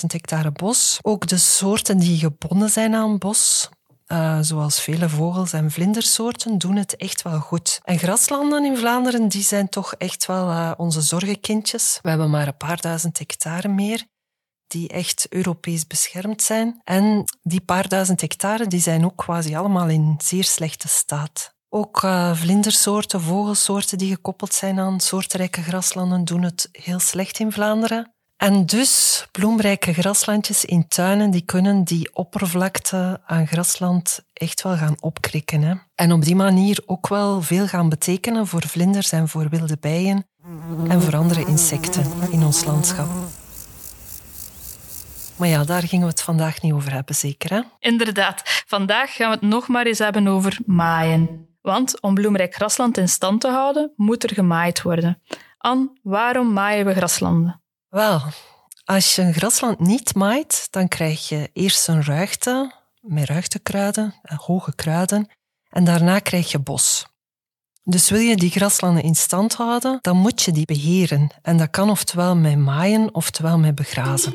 140.000 0.00 0.06
hectare 0.06 0.52
bos. 0.52 0.98
Ook 1.02 1.26
de 1.26 1.36
soorten 1.36 1.98
die 1.98 2.18
gebonden 2.18 2.70
zijn 2.70 2.94
aan 2.94 3.18
bos, 3.18 3.68
uh, 4.06 4.38
zoals 4.40 4.80
vele 4.80 5.08
vogels- 5.08 5.52
en 5.52 5.70
vlindersoorten, 5.70 6.58
doen 6.58 6.76
het 6.76 6.96
echt 6.96 7.22
wel 7.22 7.38
goed. 7.38 7.80
En 7.84 7.98
graslanden 7.98 8.64
in 8.64 8.76
Vlaanderen, 8.76 9.28
die 9.28 9.42
zijn 9.42 9.68
toch 9.68 9.94
echt 9.94 10.26
wel 10.26 10.48
uh, 10.48 10.72
onze 10.76 11.00
zorgenkindjes. 11.00 11.98
We 12.02 12.08
hebben 12.08 12.30
maar 12.30 12.46
een 12.46 12.56
paar 12.56 12.80
duizend 12.80 13.18
hectare 13.18 13.68
meer 13.68 14.06
die 14.66 14.88
echt 14.88 15.26
Europees 15.28 15.86
beschermd 15.86 16.42
zijn. 16.42 16.80
En 16.84 17.24
die 17.42 17.60
paar 17.60 17.88
duizend 17.88 18.20
hectare 18.20 18.66
die 18.66 18.80
zijn 18.80 19.04
ook 19.04 19.16
quasi 19.16 19.54
allemaal 19.54 19.88
in 19.88 20.14
zeer 20.22 20.44
slechte 20.44 20.88
staat. 20.88 21.54
Ook 21.68 22.02
uh, 22.02 22.34
vlindersoorten, 22.34 23.20
vogelsoorten 23.20 23.98
die 23.98 24.14
gekoppeld 24.14 24.54
zijn 24.54 24.78
aan 24.78 25.00
soortenrijke 25.00 25.62
graslanden 25.62 26.24
doen 26.24 26.42
het 26.42 26.68
heel 26.72 26.98
slecht 26.98 27.38
in 27.38 27.52
Vlaanderen. 27.52 28.12
En 28.38 28.66
dus 28.66 29.26
bloemrijke 29.32 29.92
graslandjes 29.92 30.64
in 30.64 30.88
tuinen, 30.88 31.30
die 31.30 31.42
kunnen 31.42 31.84
die 31.84 32.14
oppervlakte 32.14 33.20
aan 33.26 33.46
grasland 33.46 34.24
echt 34.32 34.62
wel 34.62 34.76
gaan 34.76 34.96
opkrikken. 35.00 35.62
Hè? 35.62 35.74
En 35.94 36.12
op 36.12 36.22
die 36.22 36.36
manier 36.36 36.82
ook 36.86 37.08
wel 37.08 37.42
veel 37.42 37.66
gaan 37.66 37.88
betekenen 37.88 38.46
voor 38.46 38.62
vlinders 38.66 39.12
en 39.12 39.28
voor 39.28 39.48
wilde 39.48 39.76
bijen 39.80 40.26
en 40.88 41.02
voor 41.02 41.16
andere 41.16 41.46
insecten 41.46 42.04
in 42.30 42.42
ons 42.42 42.64
landschap. 42.64 43.08
Maar 45.36 45.48
ja, 45.48 45.64
daar 45.64 45.82
gingen 45.82 46.04
we 46.04 46.10
het 46.10 46.22
vandaag 46.22 46.62
niet 46.62 46.72
over 46.72 46.92
hebben, 46.92 47.14
zeker 47.14 47.50
hè? 47.50 47.60
Inderdaad. 47.78 48.62
Vandaag 48.66 49.14
gaan 49.14 49.28
we 49.28 49.34
het 49.34 49.44
nog 49.50 49.68
maar 49.68 49.86
eens 49.86 49.98
hebben 49.98 50.28
over 50.28 50.58
maaien. 50.66 51.48
Want 51.60 52.00
om 52.00 52.14
bloemrijk 52.14 52.54
grasland 52.54 52.98
in 52.98 53.08
stand 53.08 53.40
te 53.40 53.48
houden, 53.48 53.92
moet 53.96 54.22
er 54.22 54.34
gemaaid 54.34 54.82
worden. 54.82 55.22
Anne, 55.58 55.90
waarom 56.02 56.52
maaien 56.52 56.86
we 56.86 56.94
graslanden? 56.94 57.62
Wel, 57.88 58.22
als 58.84 59.14
je 59.14 59.22
een 59.22 59.34
grasland 59.34 59.78
niet 59.78 60.14
maait, 60.14 60.66
dan 60.70 60.88
krijg 60.88 61.28
je 61.28 61.50
eerst 61.52 61.88
een 61.88 62.04
ruigte 62.04 62.72
met 63.00 63.28
ruigtekruiden, 63.28 64.14
hoge 64.22 64.74
kruiden, 64.74 65.28
en 65.68 65.84
daarna 65.84 66.18
krijg 66.18 66.50
je 66.50 66.58
bos. 66.58 67.06
Dus 67.82 68.10
wil 68.10 68.20
je 68.20 68.36
die 68.36 68.50
graslanden 68.50 69.02
in 69.02 69.14
stand 69.14 69.54
houden, 69.54 69.98
dan 70.00 70.16
moet 70.16 70.42
je 70.42 70.52
die 70.52 70.64
beheren. 70.64 71.30
En 71.42 71.56
dat 71.56 71.70
kan 71.70 71.90
oftewel 71.90 72.36
met 72.36 72.58
maaien, 72.58 73.14
oftewel 73.14 73.58
met 73.58 73.74
begrazen. 73.74 74.32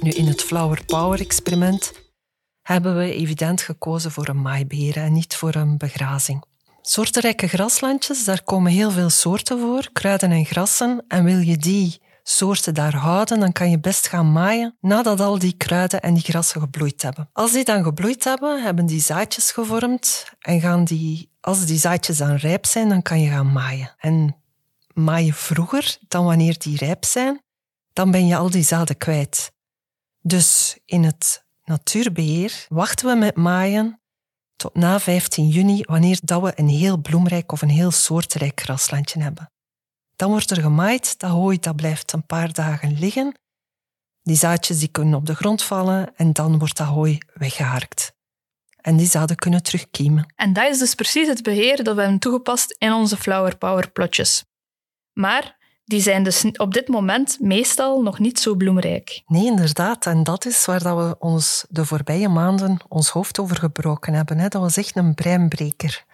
Nu, 0.00 0.10
in 0.10 0.26
het 0.26 0.42
Flower 0.42 0.84
Power 0.84 1.20
experiment 1.20 1.92
hebben 2.62 2.96
we 2.96 3.12
evident 3.12 3.60
gekozen 3.60 4.10
voor 4.10 4.28
een 4.28 4.42
maaibeheer 4.42 4.96
en 4.96 5.12
niet 5.12 5.36
voor 5.36 5.54
een 5.54 5.78
begrazing. 5.78 6.44
Soortenrijke 6.86 7.46
graslandjes, 7.48 8.24
daar 8.24 8.42
komen 8.42 8.72
heel 8.72 8.90
veel 8.90 9.10
soorten 9.10 9.60
voor, 9.60 9.88
kruiden 9.92 10.30
en 10.30 10.44
grassen. 10.44 11.04
En 11.08 11.24
wil 11.24 11.38
je 11.38 11.56
die 11.56 12.00
soorten 12.22 12.74
daar 12.74 12.94
houden, 12.94 13.40
dan 13.40 13.52
kan 13.52 13.70
je 13.70 13.78
best 13.80 14.08
gaan 14.08 14.32
maaien 14.32 14.76
nadat 14.80 15.20
al 15.20 15.38
die 15.38 15.56
kruiden 15.56 16.00
en 16.00 16.14
die 16.14 16.22
grassen 16.22 16.60
gebloeid 16.60 17.02
hebben. 17.02 17.28
Als 17.32 17.52
die 17.52 17.64
dan 17.64 17.82
gebloeid 17.82 18.24
hebben, 18.24 18.62
hebben 18.62 18.86
die 18.86 19.00
zaadjes 19.00 19.50
gevormd 19.50 20.24
en 20.38 20.60
gaan 20.60 20.84
die, 20.84 21.30
als 21.40 21.66
die 21.66 21.78
zaadjes 21.78 22.16
dan 22.16 22.34
rijp 22.34 22.66
zijn, 22.66 22.88
dan 22.88 23.02
kan 23.02 23.20
je 23.20 23.30
gaan 23.30 23.52
maaien. 23.52 23.94
En 23.98 24.36
maaien 24.92 25.34
vroeger 25.34 25.98
dan 26.08 26.24
wanneer 26.24 26.58
die 26.58 26.76
rijp 26.76 27.04
zijn, 27.04 27.42
dan 27.92 28.10
ben 28.10 28.26
je 28.26 28.36
al 28.36 28.50
die 28.50 28.64
zaden 28.64 28.96
kwijt. 28.96 29.52
Dus 30.20 30.78
in 30.84 31.04
het 31.04 31.44
natuurbeheer 31.64 32.66
wachten 32.68 33.06
we 33.06 33.14
met 33.14 33.36
maaien 33.36 33.98
tot 34.56 34.74
na 34.74 35.00
15 35.00 35.48
juni, 35.48 35.82
wanneer 35.82 36.18
dat 36.22 36.42
we 36.42 36.52
een 36.56 36.68
heel 36.68 36.96
bloemrijk 36.96 37.52
of 37.52 37.62
een 37.62 37.68
heel 37.68 37.90
soortrijk 37.90 38.60
graslandje 38.60 39.22
hebben. 39.22 39.50
Dan 40.16 40.30
wordt 40.30 40.50
er 40.50 40.60
gemaaid, 40.60 41.18
dat 41.18 41.30
hooi 41.30 41.58
dat 41.58 41.76
blijft 41.76 42.12
een 42.12 42.26
paar 42.26 42.52
dagen 42.52 42.98
liggen. 42.98 43.34
Die 44.22 44.36
zaadjes 44.36 44.78
die 44.78 44.88
kunnen 44.88 45.14
op 45.14 45.26
de 45.26 45.34
grond 45.34 45.62
vallen 45.62 46.16
en 46.16 46.32
dan 46.32 46.58
wordt 46.58 46.76
dat 46.76 46.86
hooi 46.86 47.18
weggeharkt. 47.34 48.12
En 48.80 48.96
die 48.96 49.06
zaden 49.06 49.36
kunnen 49.36 49.62
terugkiemen. 49.62 50.32
En 50.36 50.52
dat 50.52 50.70
is 50.70 50.78
dus 50.78 50.94
precies 50.94 51.28
het 51.28 51.42
beheer 51.42 51.84
dat 51.84 51.94
we 51.94 52.00
hebben 52.00 52.18
toegepast 52.18 52.76
in 52.78 52.92
onze 52.92 53.16
Flower 53.16 53.56
Power 53.56 53.90
plotjes. 53.90 54.44
Maar 55.12 55.56
die 55.84 56.00
zijn 56.00 56.22
dus 56.22 56.44
op 56.56 56.74
dit 56.74 56.88
moment 56.88 57.40
meestal 57.40 58.02
nog 58.02 58.18
niet 58.18 58.40
zo 58.40 58.54
bloemrijk. 58.54 59.22
Nee, 59.26 59.46
inderdaad. 59.46 60.06
En 60.06 60.22
dat 60.22 60.46
is 60.46 60.64
waar 60.64 60.82
dat 60.82 60.96
we 60.96 61.16
ons 61.18 61.66
de 61.68 61.84
voorbije 61.84 62.28
maanden 62.28 62.78
ons 62.88 63.08
hoofd 63.08 63.38
over 63.38 63.56
gebroken 63.56 64.14
hebben. 64.14 64.36
Dat 64.36 64.52
was 64.52 64.76
echt 64.76 64.96
een 64.96 65.14
breinbreker. 65.14 66.04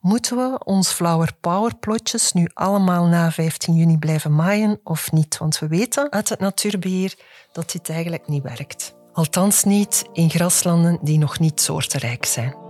Moeten 0.00 0.36
we 0.36 0.64
ons 0.64 0.92
Flower 0.92 1.32
Power 1.40 1.76
plotjes 1.76 2.32
nu 2.32 2.48
allemaal 2.54 3.06
na 3.06 3.30
15 3.30 3.74
juni 3.74 3.98
blijven 3.98 4.34
maaien 4.34 4.80
of 4.84 5.12
niet? 5.12 5.38
Want 5.38 5.58
we 5.58 5.68
weten 5.68 6.10
uit 6.12 6.28
het 6.28 6.40
natuurbeheer 6.40 7.14
dat 7.52 7.70
dit 7.72 7.88
eigenlijk 7.88 8.28
niet 8.28 8.42
werkt. 8.42 8.94
Althans 9.12 9.64
niet 9.64 10.04
in 10.12 10.30
graslanden 10.30 10.98
die 11.02 11.18
nog 11.18 11.38
niet 11.38 11.60
soortenrijk 11.60 12.24
zijn. 12.24 12.69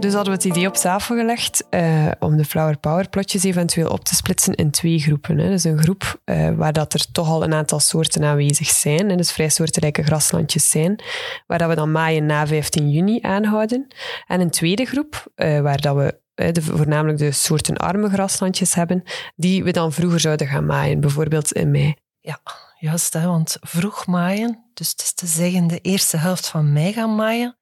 Dus 0.00 0.14
hadden 0.14 0.32
we 0.32 0.42
het 0.42 0.56
idee 0.56 0.66
op 0.66 0.74
tafel 0.74 1.16
gelegd 1.16 1.64
uh, 1.70 2.10
om 2.18 2.36
de 2.36 2.44
Flower 2.44 2.78
Power 2.78 3.08
plotjes 3.08 3.44
eventueel 3.44 3.88
op 3.88 4.04
te 4.04 4.14
splitsen 4.14 4.54
in 4.54 4.70
twee 4.70 4.98
groepen. 4.98 5.38
Hè. 5.38 5.48
Dus 5.48 5.64
een 5.64 5.78
groep 5.78 6.20
uh, 6.24 6.50
waar 6.50 6.72
dat 6.72 6.94
er 6.94 7.10
toch 7.12 7.28
al 7.28 7.42
een 7.42 7.54
aantal 7.54 7.80
soorten 7.80 8.24
aanwezig 8.24 8.68
zijn, 8.68 9.10
en 9.10 9.16
dus 9.16 9.32
vrij 9.32 9.48
soortenrijke 9.48 10.02
graslandjes 10.02 10.70
zijn, 10.70 11.02
waar 11.46 11.58
dat 11.58 11.68
we 11.68 11.74
dan 11.74 11.92
maaien 11.92 12.26
na 12.26 12.46
15 12.46 12.90
juni 12.90 13.18
aanhouden. 13.20 13.86
En 14.26 14.40
een 14.40 14.50
tweede 14.50 14.84
groep 14.84 15.32
uh, 15.36 15.60
waar 15.60 15.80
dat 15.80 15.96
we 15.96 16.18
de, 16.52 16.62
voornamelijk 16.62 17.18
de 17.18 17.32
soortenarme 17.32 18.08
graslandjes 18.08 18.74
hebben, 18.74 19.02
die 19.36 19.64
we 19.64 19.70
dan 19.70 19.92
vroeger 19.92 20.20
zouden 20.20 20.46
gaan 20.46 20.66
maaien, 20.66 21.00
bijvoorbeeld 21.00 21.52
in 21.52 21.70
mei. 21.70 21.94
Ja, 22.20 22.40
juist, 22.78 23.12
hè, 23.12 23.26
want 23.26 23.56
vroeg 23.60 24.06
maaien, 24.06 24.64
dus 24.74 24.90
het 24.90 25.00
is 25.00 25.14
te 25.14 25.26
zeggen 25.26 25.66
de 25.66 25.80
eerste 25.80 26.16
helft 26.16 26.48
van 26.48 26.72
mei 26.72 26.92
gaan 26.92 27.14
maaien, 27.14 27.58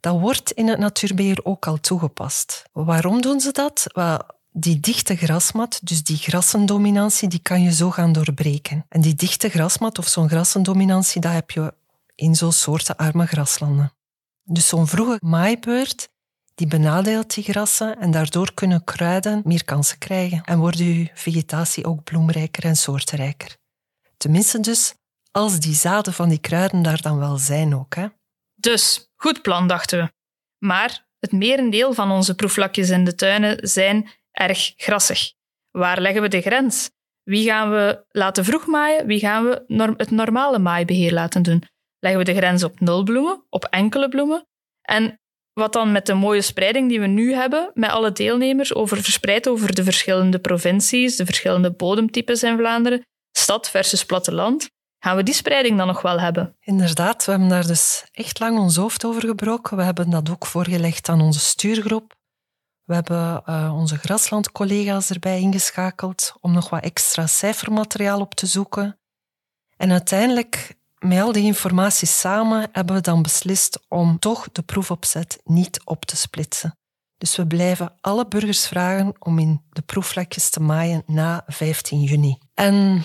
dat 0.00 0.20
wordt 0.20 0.50
in 0.50 0.68
het 0.68 0.78
natuurbeheer 0.78 1.40
ook 1.42 1.66
al 1.66 1.80
toegepast. 1.80 2.62
Waarom 2.72 3.20
doen 3.20 3.40
ze 3.40 3.52
dat? 3.52 3.84
Well, 3.92 4.18
die 4.52 4.80
dichte 4.80 5.16
grasmat, 5.16 5.80
dus 5.82 6.02
die 6.02 6.16
grassendominantie, 6.16 7.28
die 7.28 7.42
kan 7.42 7.62
je 7.62 7.72
zo 7.72 7.90
gaan 7.90 8.12
doorbreken. 8.12 8.86
En 8.88 9.00
die 9.00 9.14
dichte 9.14 9.48
grasmat 9.48 9.98
of 9.98 10.08
zo'n 10.08 10.28
grassendominantie, 10.28 11.20
dat 11.20 11.32
heb 11.32 11.50
je 11.50 11.74
in 12.14 12.34
zo'n 12.34 12.52
soorten 12.52 12.96
arme 12.96 13.26
graslanden. 13.26 13.92
Dus 14.42 14.68
zo'n 14.68 14.86
vroege 14.86 15.18
maaibeurt, 15.20 16.08
die 16.54 16.66
benadeelt 16.66 17.34
die 17.34 17.44
grassen 17.44 17.98
en 17.98 18.10
daardoor 18.10 18.54
kunnen 18.54 18.84
kruiden 18.84 19.42
meer 19.44 19.64
kansen 19.64 19.98
krijgen 19.98 20.42
en 20.44 20.58
wordt 20.58 20.78
je 20.78 21.10
vegetatie 21.14 21.84
ook 21.84 22.04
bloemrijker 22.04 22.64
en 22.64 22.76
soortenrijker. 22.76 23.56
Tenminste 24.16 24.60
dus, 24.60 24.94
als 25.30 25.60
die 25.60 25.74
zaden 25.74 26.12
van 26.12 26.28
die 26.28 26.38
kruiden 26.38 26.82
daar 26.82 27.02
dan 27.02 27.18
wel 27.18 27.38
zijn 27.38 27.74
ook. 27.74 27.94
Hè. 27.94 28.06
Dus, 28.54 29.09
goed 29.22 29.42
plan, 29.42 29.66
dachten 29.66 29.98
we. 29.98 30.12
Maar 30.66 31.06
het 31.18 31.32
merendeel 31.32 31.92
van 31.94 32.10
onze 32.10 32.34
proefvlakjes 32.34 32.90
in 32.90 33.04
de 33.04 33.14
tuinen 33.14 33.68
zijn 33.68 34.08
erg 34.30 34.72
grassig. 34.76 35.32
Waar 35.70 36.00
leggen 36.00 36.22
we 36.22 36.28
de 36.28 36.40
grens? 36.40 36.90
Wie 37.22 37.44
gaan 37.44 37.70
we 37.70 38.04
laten 38.08 38.44
vroeg 38.44 38.66
maaien? 38.66 39.06
Wie 39.06 39.18
gaan 39.18 39.44
we 39.44 39.94
het 39.96 40.10
normale 40.10 40.58
maaibeheer 40.58 41.12
laten 41.12 41.42
doen? 41.42 41.62
Leggen 41.98 42.20
we 42.20 42.32
de 42.32 42.38
grens 42.38 42.64
op 42.64 42.80
nul 42.80 43.02
bloemen, 43.02 43.44
op 43.48 43.64
enkele 43.64 44.08
bloemen? 44.08 44.46
En 44.82 45.20
wat 45.52 45.72
dan 45.72 45.92
met 45.92 46.06
de 46.06 46.14
mooie 46.14 46.42
spreiding 46.42 46.88
die 46.88 47.00
we 47.00 47.06
nu 47.06 47.34
hebben, 47.34 47.70
met 47.74 47.90
alle 47.90 48.12
deelnemers, 48.12 48.74
over, 48.74 49.02
verspreid 49.02 49.48
over 49.48 49.74
de 49.74 49.84
verschillende 49.84 50.38
provincies, 50.38 51.16
de 51.16 51.24
verschillende 51.24 51.72
bodemtypes 51.72 52.42
in 52.42 52.56
Vlaanderen, 52.56 53.06
stad 53.32 53.70
versus 53.70 54.04
platteland, 54.04 54.70
Gaan 55.02 55.16
we 55.16 55.22
die 55.22 55.34
spreiding 55.34 55.78
dan 55.78 55.86
nog 55.86 56.02
wel 56.02 56.20
hebben? 56.20 56.56
Inderdaad, 56.60 57.24
we 57.24 57.30
hebben 57.30 57.48
daar 57.48 57.66
dus 57.66 58.04
echt 58.12 58.38
lang 58.38 58.58
ons 58.58 58.76
hoofd 58.76 59.04
over 59.04 59.26
gebroken. 59.26 59.76
We 59.76 59.82
hebben 59.82 60.10
dat 60.10 60.30
ook 60.30 60.46
voorgelegd 60.46 61.08
aan 61.08 61.20
onze 61.20 61.40
stuurgroep. 61.40 62.14
We 62.84 62.94
hebben 62.94 63.42
uh, 63.46 63.74
onze 63.76 63.96
graslandcollega's 63.96 65.10
erbij 65.10 65.40
ingeschakeld 65.40 66.32
om 66.40 66.52
nog 66.52 66.70
wat 66.70 66.82
extra 66.82 67.26
cijfermateriaal 67.26 68.20
op 68.20 68.34
te 68.34 68.46
zoeken. 68.46 68.98
En 69.76 69.90
uiteindelijk, 69.90 70.76
met 70.98 71.20
al 71.20 71.32
die 71.32 71.44
informatie 71.44 72.08
samen, 72.08 72.68
hebben 72.72 72.94
we 72.94 73.00
dan 73.00 73.22
beslist 73.22 73.80
om 73.88 74.18
toch 74.18 74.48
de 74.52 74.62
proefopzet 74.62 75.40
niet 75.44 75.80
op 75.84 76.04
te 76.04 76.16
splitsen. 76.16 76.78
Dus 77.18 77.36
we 77.36 77.46
blijven 77.46 77.92
alle 78.00 78.28
burgers 78.28 78.66
vragen 78.66 79.14
om 79.18 79.38
in 79.38 79.62
de 79.70 79.82
proefvlakjes 79.82 80.50
te 80.50 80.60
maaien 80.60 81.02
na 81.06 81.44
15 81.46 82.00
juni. 82.00 82.38
En 82.54 83.02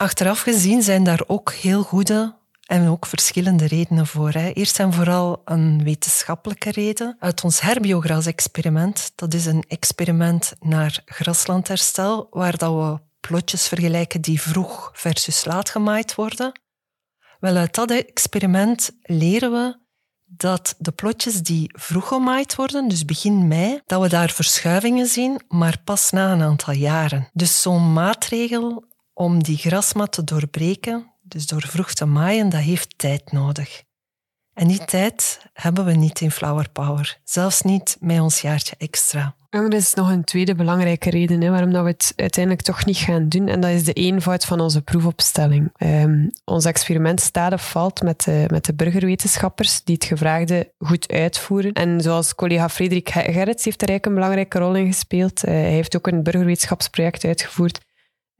Achteraf 0.00 0.40
gezien 0.40 0.82
zijn 0.82 1.04
daar 1.04 1.22
ook 1.26 1.52
heel 1.52 1.82
goede 1.82 2.36
en 2.66 2.88
ook 2.88 3.06
verschillende 3.06 3.66
redenen 3.66 4.06
voor. 4.06 4.30
Hè. 4.30 4.50
Eerst 4.50 4.78
en 4.78 4.92
vooral 4.92 5.42
een 5.44 5.84
wetenschappelijke 5.84 6.70
reden. 6.70 7.16
Uit 7.18 7.44
ons 7.44 7.60
herbiogras-experiment, 7.60 9.12
dat 9.14 9.34
is 9.34 9.46
een 9.46 9.64
experiment 9.68 10.52
naar 10.60 11.02
graslandherstel, 11.04 12.26
waar 12.30 12.56
dat 12.56 12.74
we 12.74 13.00
plotjes 13.20 13.68
vergelijken 13.68 14.20
die 14.20 14.40
vroeg 14.40 14.90
versus 14.92 15.44
laat 15.44 15.70
gemaaid 15.70 16.14
worden. 16.14 16.60
Wel, 17.40 17.56
uit 17.56 17.74
dat 17.74 17.90
experiment 17.90 18.90
leren 19.02 19.52
we 19.52 19.78
dat 20.24 20.74
de 20.78 20.92
plotjes 20.92 21.42
die 21.42 21.70
vroeg 21.78 22.08
gemaaid 22.08 22.54
worden, 22.54 22.88
dus 22.88 23.04
begin 23.04 23.48
mei, 23.48 23.80
dat 23.86 24.02
we 24.02 24.08
daar 24.08 24.30
verschuivingen 24.30 25.06
zien, 25.06 25.40
maar 25.48 25.80
pas 25.84 26.10
na 26.10 26.32
een 26.32 26.42
aantal 26.42 26.74
jaren. 26.74 27.28
Dus 27.32 27.62
zo'n 27.62 27.92
maatregel 27.92 28.88
om 29.20 29.42
die 29.42 29.56
grasmat 29.56 30.12
te 30.12 30.24
doorbreken, 30.24 31.12
dus 31.22 31.46
door 31.46 31.62
vroeg 31.62 31.92
te 31.92 32.06
maaien, 32.06 32.48
dat 32.48 32.60
heeft 32.60 32.98
tijd 32.98 33.32
nodig. 33.32 33.82
En 34.54 34.68
die 34.68 34.84
tijd 34.84 35.40
hebben 35.52 35.84
we 35.84 35.92
niet 35.92 36.20
in 36.20 36.30
Flower 36.30 36.70
Power. 36.70 37.18
Zelfs 37.24 37.62
niet 37.62 37.96
met 38.00 38.20
ons 38.20 38.40
jaartje 38.40 38.74
extra. 38.78 39.34
En 39.50 39.62
er 39.64 39.74
is 39.74 39.94
nog 39.94 40.10
een 40.10 40.24
tweede 40.24 40.54
belangrijke 40.54 41.10
reden 41.10 41.40
hè, 41.40 41.50
waarom 41.50 41.72
dat 41.72 41.82
we 41.82 41.90
het 41.90 42.12
uiteindelijk 42.16 42.64
toch 42.64 42.84
niet 42.84 42.96
gaan 42.96 43.28
doen. 43.28 43.48
En 43.48 43.60
dat 43.60 43.70
is 43.70 43.84
de 43.84 43.92
eenvoud 43.92 44.44
van 44.44 44.60
onze 44.60 44.82
proefopstelling. 44.82 45.72
Um, 45.78 46.30
ons 46.44 46.64
experiment 46.64 47.20
staat 47.20 47.52
of 47.52 47.70
valt 47.70 48.02
met 48.02 48.24
de, 48.24 48.44
met 48.50 48.64
de 48.64 48.74
burgerwetenschappers 48.74 49.84
die 49.84 49.94
het 49.94 50.04
gevraagde 50.04 50.72
goed 50.78 51.12
uitvoeren. 51.12 51.72
En 51.72 52.00
zoals 52.00 52.34
collega 52.34 52.68
Frederik 52.68 53.08
Gerrits 53.10 53.64
heeft 53.64 53.82
er 53.82 53.88
eigenlijk 53.88 54.06
een 54.06 54.14
belangrijke 54.14 54.58
rol 54.58 54.74
in 54.74 54.86
gespeeld. 54.86 55.44
Uh, 55.44 55.50
hij 55.50 55.70
heeft 55.70 55.96
ook 55.96 56.06
een 56.06 56.22
burgerwetenschapsproject 56.22 57.24
uitgevoerd 57.24 57.78
eh, 57.78 57.89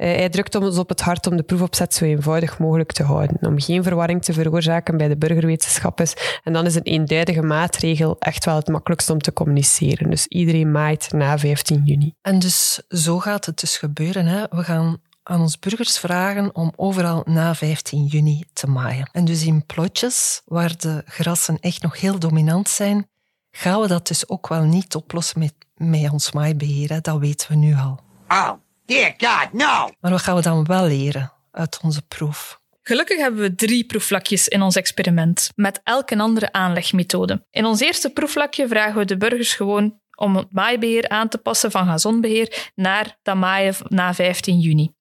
hij 0.06 0.28
drukt 0.28 0.54
ons 0.54 0.78
op 0.78 0.88
het 0.88 1.00
hart 1.00 1.26
om 1.26 1.36
de 1.36 1.42
proefopzet 1.42 1.94
zo 1.94 2.04
eenvoudig 2.04 2.58
mogelijk 2.58 2.92
te 2.92 3.02
houden, 3.02 3.36
om 3.40 3.60
geen 3.60 3.82
verwarring 3.82 4.22
te 4.22 4.32
veroorzaken 4.32 4.96
bij 4.96 5.08
de 5.08 5.16
burgerwetenschappers. 5.16 6.40
En 6.44 6.52
dan 6.52 6.66
is 6.66 6.74
een 6.74 6.82
eenduidige 6.82 7.42
maatregel 7.42 8.16
echt 8.18 8.44
wel 8.44 8.56
het 8.56 8.68
makkelijkst 8.68 9.10
om 9.10 9.18
te 9.18 9.32
communiceren. 9.32 10.10
Dus 10.10 10.26
iedereen 10.26 10.70
maait 10.70 11.12
na 11.12 11.38
15 11.38 11.82
juni. 11.84 12.14
En 12.22 12.38
dus 12.38 12.82
zo 12.88 13.18
gaat 13.18 13.46
het 13.46 13.60
dus 13.60 13.76
gebeuren. 13.76 14.26
Hè? 14.26 14.44
We 14.50 14.64
gaan 14.64 15.00
aan 15.22 15.40
ons 15.40 15.58
burgers 15.58 15.98
vragen 15.98 16.54
om 16.54 16.72
overal 16.76 17.22
na 17.24 17.54
15 17.54 18.04
juni 18.04 18.44
te 18.52 18.66
maaien. 18.66 19.08
En 19.12 19.24
dus 19.24 19.44
in 19.44 19.66
plotjes 19.66 20.42
waar 20.44 20.76
de 20.78 21.02
grassen 21.04 21.58
echt 21.60 21.82
nog 21.82 22.00
heel 22.00 22.18
dominant 22.18 22.68
zijn, 22.68 23.08
gaan 23.50 23.80
we 23.80 23.86
dat 23.86 24.06
dus 24.06 24.28
ook 24.28 24.48
wel 24.48 24.62
niet 24.62 24.94
oplossen 24.94 25.38
met, 25.38 25.54
met 25.74 26.10
ons 26.10 26.32
maaibeheer. 26.32 27.02
Dat 27.02 27.18
weten 27.18 27.48
we 27.48 27.56
nu 27.56 27.74
al. 27.74 28.00
Oh. 28.28 28.52
Dear 28.90 29.14
God, 29.16 29.52
no! 29.52 29.88
Maar 30.00 30.10
wat 30.10 30.22
gaan 30.22 30.36
we 30.36 30.42
dan 30.42 30.64
wel 30.64 30.86
leren 30.86 31.32
uit 31.50 31.80
onze 31.82 32.02
proef? 32.02 32.60
Gelukkig 32.82 33.18
hebben 33.18 33.40
we 33.40 33.54
drie 33.54 33.84
proefvlakjes 33.84 34.48
in 34.48 34.62
ons 34.62 34.76
experiment, 34.76 35.50
met 35.54 35.80
elk 35.84 36.10
een 36.10 36.20
andere 36.20 36.52
aanlegmethode. 36.52 37.46
In 37.50 37.64
ons 37.64 37.80
eerste 37.80 38.10
proefvlakje 38.10 38.68
vragen 38.68 38.98
we 38.98 39.04
de 39.04 39.16
burgers 39.16 39.54
gewoon 39.54 40.00
om 40.16 40.36
het 40.36 40.52
maaibeheer 40.52 41.08
aan 41.08 41.28
te 41.28 41.38
passen 41.38 41.70
van 41.70 41.86
gazonbeheer 41.86 42.70
naar 42.74 43.18
dat 43.22 43.36
maaien 43.36 43.74
na 43.88 44.14
15 44.14 44.58
juni. 44.58 44.94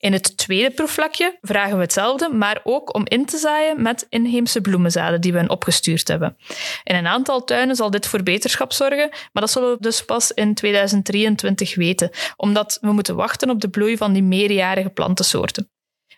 In 0.00 0.12
het 0.12 0.36
tweede 0.36 0.70
proefvlakje 0.70 1.38
vragen 1.40 1.76
we 1.76 1.82
hetzelfde, 1.82 2.28
maar 2.28 2.60
ook 2.64 2.94
om 2.94 3.02
in 3.06 3.26
te 3.26 3.38
zaaien 3.38 3.82
met 3.82 4.06
inheemse 4.08 4.60
bloemenzaden 4.60 5.20
die 5.20 5.32
we 5.32 5.48
opgestuurd 5.48 6.08
hebben. 6.08 6.36
In 6.84 6.94
een 6.94 7.06
aantal 7.06 7.44
tuinen 7.44 7.76
zal 7.76 7.90
dit 7.90 8.06
voor 8.06 8.22
beterschap 8.22 8.72
zorgen, 8.72 9.08
maar 9.08 9.42
dat 9.42 9.50
zullen 9.50 9.70
we 9.70 9.76
dus 9.80 10.04
pas 10.04 10.32
in 10.32 10.54
2023 10.54 11.74
weten, 11.74 12.10
omdat 12.36 12.78
we 12.80 12.92
moeten 12.92 13.16
wachten 13.16 13.50
op 13.50 13.60
de 13.60 13.68
bloei 13.68 13.96
van 13.96 14.12
die 14.12 14.22
meerjarige 14.22 14.88
plantensoorten. 14.88 15.70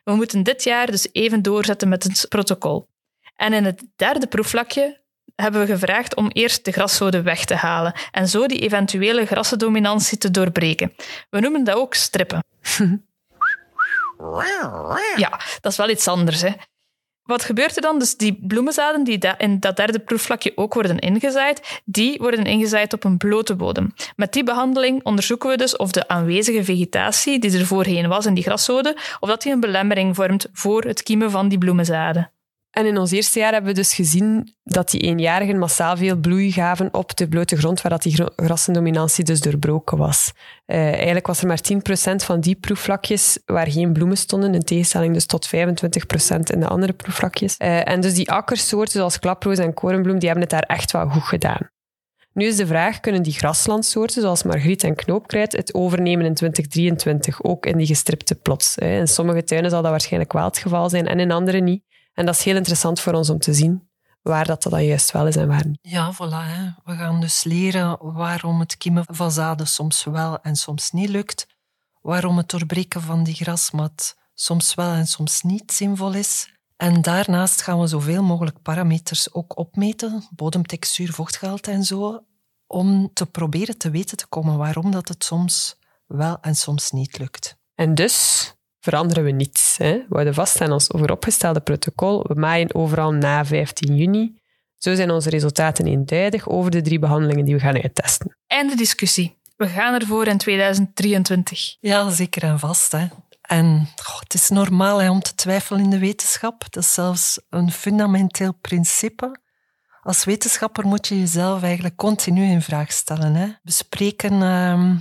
We 0.05 0.15
moeten 0.15 0.43
dit 0.43 0.65
jaar 0.65 0.87
dus 0.91 1.09
even 1.13 1.43
doorzetten 1.43 1.89
met 1.89 2.03
het 2.03 2.27
protocol. 2.29 2.89
En 3.37 3.53
in 3.53 3.65
het 3.65 3.83
derde 3.97 4.27
proefvlakje 4.27 5.01
hebben 5.35 5.61
we 5.61 5.67
gevraagd 5.67 6.15
om 6.15 6.29
eerst 6.29 6.65
de 6.65 6.73
graszoden 6.73 7.25
weg 7.25 7.45
te 7.45 7.55
halen 7.55 7.95
en 8.11 8.29
zo 8.29 8.47
die 8.47 8.61
eventuele 8.61 9.27
grassendominantie 9.27 10.19
te 10.19 10.31
doorbreken. 10.31 10.93
We 11.31 11.41
noemen 11.41 11.65
dat 11.65 11.77
ook 11.77 11.95
strippen. 11.95 12.45
Ja, 15.17 15.41
dat 15.61 15.73
is 15.73 15.79
wel 15.79 15.91
iets 15.91 16.09
anders. 16.09 16.41
Hè. 16.41 16.51
Wat 17.23 17.45
gebeurt 17.45 17.77
er 17.77 17.83
dan? 17.83 17.99
Dus 17.99 18.17
die 18.17 18.39
bloemenzaden 18.47 19.05
die 19.05 19.19
in 19.39 19.61
dat 19.61 19.77
derde 19.77 19.99
proefvlakje 19.99 20.53
ook 20.55 20.75
worden 20.75 20.99
ingezaaid, 20.99 21.81
die 21.85 22.19
worden 22.19 22.45
ingezaaid 22.45 22.93
op 22.93 23.05
een 23.05 23.17
blote 23.17 23.55
bodem. 23.55 23.95
Met 24.17 24.33
die 24.33 24.45
behandeling 24.45 25.05
onderzoeken 25.05 25.51
we 25.51 25.57
dus 25.57 25.77
of 25.77 25.91
de 25.91 26.09
aanwezige 26.09 26.65
vegetatie 26.65 27.39
die 27.39 27.59
er 27.59 27.67
voorheen 27.67 28.09
was 28.09 28.27
in 28.27 28.35
die 28.35 28.45
graszoden, 28.45 28.95
of 29.21 29.29
dat 29.29 29.43
die 29.43 29.53
een 29.53 29.61
belemmering 29.61 30.15
vormt 30.15 30.47
voor 30.53 30.83
het 30.83 31.03
kiemen 31.03 31.31
van 31.31 31.49
die 31.49 31.59
bloemenzaden. 31.59 32.31
En 32.73 32.87
in 32.87 32.99
ons 32.99 33.11
eerste 33.11 33.39
jaar 33.39 33.53
hebben 33.53 33.71
we 33.71 33.77
dus 33.77 33.95
gezien 33.95 34.55
dat 34.63 34.91
die 34.91 35.01
eenjarigen 35.01 35.59
massaal 35.59 35.97
veel 35.97 36.17
bloei 36.17 36.53
gaven 36.53 36.95
op 36.95 37.17
de 37.17 37.29
blote 37.29 37.57
grond, 37.57 37.83
waar 37.83 37.93
dat 37.93 38.03
die 38.03 38.25
grassendominantie 38.37 39.25
dus 39.25 39.41
doorbroken 39.41 39.99
was. 39.99 40.33
Uh, 40.67 40.93
eigenlijk 40.93 41.27
was 41.27 41.41
er 41.41 41.47
maar 41.47 41.61
10% 42.13 42.25
van 42.25 42.41
die 42.41 42.55
proefvlakjes 42.55 43.39
waar 43.45 43.71
geen 43.71 43.93
bloemen 43.93 44.17
stonden, 44.17 44.55
in 44.55 44.63
tegenstelling 44.63 45.15
dus 45.15 45.27
tot 45.27 45.47
25% 45.47 45.51
in 46.53 46.61
de 46.61 46.69
andere 46.69 46.93
proefvlakjes. 46.93 47.55
Uh, 47.59 47.89
en 47.89 48.01
dus 48.01 48.15
die 48.15 48.31
akkersoorten 48.31 48.93
zoals 48.93 49.19
klaproos 49.19 49.59
en 49.59 49.75
korenbloem, 49.75 50.19
die 50.19 50.29
hebben 50.29 50.49
het 50.49 50.59
daar 50.59 50.77
echt 50.77 50.93
wel 50.93 51.09
goed 51.09 51.23
gedaan. 51.23 51.71
Nu 52.33 52.47
is 52.47 52.57
de 52.57 52.67
vraag, 52.67 53.01
kunnen 53.01 53.23
die 53.23 53.33
graslandsoorten 53.33 54.23
zoals 54.23 54.43
margriet 54.43 54.85
en 54.85 54.95
knoopkruid 54.95 55.53
het 55.53 55.75
overnemen 55.75 56.27
in 56.27 56.35
2023, 56.35 57.43
ook 57.43 57.67
in 57.67 57.77
die 57.77 57.87
gestripte 57.87 58.35
plots? 58.35 58.77
In 58.77 59.09
sommige 59.09 59.45
tuinen 59.45 59.71
zal 59.71 59.83
dat 59.83 59.91
waarschijnlijk 59.91 60.33
wel 60.33 60.45
het 60.45 60.59
geval 60.59 60.89
zijn 60.89 61.07
en 61.07 61.21
in 61.21 61.31
andere 61.31 61.61
niet. 61.61 61.83
En 62.15 62.27
dat 62.27 62.35
is 62.35 62.43
heel 62.43 62.57
interessant 62.57 63.01
voor 63.01 63.13
ons 63.13 63.31
om 63.31 63.39
te 63.39 63.55
zien 63.55 63.91
waar 64.23 64.47
dat, 64.47 64.63
dat 64.63 64.81
juist 64.81 65.11
wel 65.11 65.27
is 65.27 65.37
en 65.37 65.49
waar 65.49 65.67
niet. 65.67 65.79
Ja, 65.83 66.15
voilà. 66.15 66.47
Hè. 66.47 66.71
We 66.85 66.97
gaan 66.97 67.21
dus 67.21 67.45
leren 67.45 67.99
waarom 68.01 68.61
het 68.61 68.77
kiemen 68.77 69.05
van 69.07 69.33
zaden 69.33 69.67
soms 69.67 70.05
wel 70.05 70.41
en 70.41 70.57
soms 70.57 70.91
niet 70.91 71.09
lukt. 71.09 71.47
Waarom 72.01 72.37
het 72.37 72.49
doorbreken 72.49 73.01
van 73.01 73.23
die 73.25 73.35
grasmat 73.35 74.17
soms 74.35 74.75
wel 74.75 74.93
en 74.93 75.07
soms 75.07 75.43
niet 75.43 75.73
zinvol 75.73 76.13
is. 76.15 76.53
En 76.77 77.03
daarnaast 77.03 77.63
gaan 77.63 77.81
we 77.81 77.87
zoveel 77.87 78.23
mogelijk 78.23 78.63
parameters 78.63 79.35
ook 79.35 79.59
opmeten, 79.59 80.29
bodemtextuur, 80.31 81.13
vochtgehalte 81.13 81.71
en 81.71 81.85
zo, 81.85 82.25
om 82.67 83.11
te 83.13 83.27
proberen 83.27 83.79
te 83.79 83.91
weten 83.91 84.17
te 84.17 84.27
komen 84.27 84.57
waarom 84.59 84.91
dat 84.91 85.09
het 85.09 85.25
soms 85.25 85.77
wel 86.07 86.39
en 86.41 86.57
soms 86.57 86.91
niet 86.91 87.19
lukt. 87.19 87.57
En 87.75 87.95
dus 87.95 88.47
veranderen 88.83 89.25
we 89.25 89.31
niets. 89.31 89.77
Hè. 89.79 89.93
We 89.93 90.07
houden 90.15 90.35
vast 90.35 90.61
aan 90.61 90.73
ons 90.73 90.93
overopgestelde 90.93 91.61
protocol. 91.61 92.25
We 92.29 92.35
maaien 92.35 92.75
overal 92.75 93.13
na 93.13 93.45
15 93.45 93.97
juni. 93.97 94.41
Zo 94.77 94.95
zijn 94.95 95.11
onze 95.11 95.31
resultaten 95.31 95.87
eenduidig 95.87 96.49
over 96.49 96.71
de 96.71 96.81
drie 96.81 96.99
behandelingen 96.99 97.45
die 97.45 97.55
we 97.55 97.61
gaan 97.61 97.83
uittesten. 97.83 98.37
Einde 98.47 98.77
discussie. 98.77 99.41
We 99.57 99.69
gaan 99.69 99.95
ervoor 99.95 100.27
in 100.27 100.39
2023. 100.39 101.77
Ja, 101.81 102.11
zeker 102.11 102.43
en 102.43 102.59
vast. 102.59 102.93
Hè. 102.93 103.07
En 103.43 103.89
het 104.21 104.35
is 104.35 104.49
normaal 104.49 105.03
hè, 105.03 105.11
om 105.11 105.21
te 105.21 105.35
twijfelen 105.35 105.83
in 105.83 105.91
de 105.91 105.99
wetenschap. 105.99 106.65
Dat 106.71 106.83
is 106.83 106.93
zelfs 106.93 107.41
een 107.51 107.73
fundamenteel 107.73 108.55
principe. 108.61 109.41
Als 110.03 110.25
wetenschapper 110.25 110.87
moet 110.87 111.09
je 111.09 111.19
jezelf 111.19 111.63
eigenlijk 111.63 111.97
continu 111.97 112.45
in 112.45 112.63
vraag 112.63 112.93
stellen. 112.93 113.35
Hè. 113.35 113.49
Bespreken 113.63 114.43
ehm, 114.43 114.97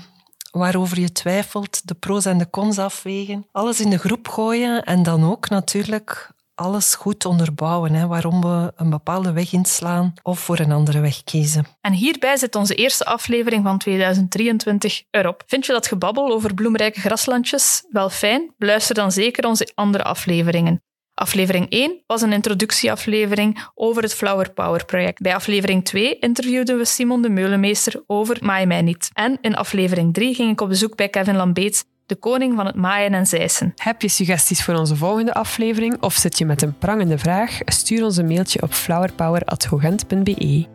waarover 0.51 0.99
je 0.99 1.11
twijfelt, 1.11 1.87
de 1.87 1.93
pro's 1.93 2.25
en 2.25 2.37
de 2.37 2.49
cons 2.49 2.77
afwegen, 2.77 3.45
alles 3.51 3.79
in 3.79 3.89
de 3.89 3.97
groep 3.97 4.27
gooien 4.27 4.83
en 4.83 5.03
dan 5.03 5.31
ook 5.31 5.49
natuurlijk 5.49 6.29
alles 6.55 6.95
goed 6.95 7.25
onderbouwen, 7.25 7.93
hè, 7.93 8.07
waarom 8.07 8.41
we 8.41 8.73
een 8.75 8.89
bepaalde 8.89 9.31
weg 9.31 9.53
inslaan 9.53 10.13
of 10.23 10.39
voor 10.39 10.59
een 10.59 10.71
andere 10.71 10.99
weg 10.99 11.23
kiezen. 11.23 11.65
En 11.81 11.93
hierbij 11.93 12.37
zit 12.37 12.55
onze 12.55 12.75
eerste 12.75 13.05
aflevering 13.05 13.63
van 13.63 13.77
2023 13.77 15.03
erop. 15.11 15.43
Vind 15.47 15.65
je 15.65 15.71
dat 15.71 15.87
gebabbel 15.87 16.31
over 16.31 16.53
bloemrijke 16.53 16.99
graslandjes 16.99 17.83
wel 17.89 18.09
fijn? 18.09 18.53
Beluister 18.57 18.95
dan 18.95 19.11
zeker 19.11 19.47
onze 19.47 19.71
andere 19.75 20.03
afleveringen. 20.03 20.81
Aflevering 21.21 21.69
1 21.69 22.01
was 22.07 22.21
een 22.21 22.33
introductieaflevering 22.33 23.67
over 23.75 24.01
het 24.01 24.13
Flower 24.13 24.51
Power 24.51 24.85
project. 24.85 25.21
Bij 25.21 25.35
aflevering 25.35 25.85
2 25.85 26.19
interviewden 26.19 26.77
we 26.77 26.85
Simon 26.85 27.21
de 27.21 27.29
Meulemeester 27.29 28.03
over 28.07 28.37
Maai 28.41 28.65
mij 28.65 28.81
niet. 28.81 29.09
En 29.13 29.37
in 29.41 29.55
aflevering 29.55 30.13
3 30.13 30.35
ging 30.35 30.51
ik 30.51 30.61
op 30.61 30.67
bezoek 30.67 30.95
bij 30.95 31.09
Kevin 31.09 31.35
Lambeets, 31.35 31.83
de 32.05 32.15
koning 32.15 32.55
van 32.55 32.65
het 32.65 32.75
maaien 32.75 33.13
en 33.13 33.25
zeisen. 33.25 33.73
Heb 33.75 34.01
je 34.01 34.07
suggesties 34.07 34.63
voor 34.63 34.75
onze 34.75 34.95
volgende 34.95 35.33
aflevering 35.33 36.01
of 36.01 36.13
zit 36.13 36.37
je 36.37 36.45
met 36.45 36.61
een 36.61 36.77
prangende 36.77 37.17
vraag? 37.17 37.57
Stuur 37.65 38.03
ons 38.03 38.17
een 38.17 38.27
mailtje 38.27 38.61
op 38.61 38.73
flowerpower.hogent.be. 38.73 40.65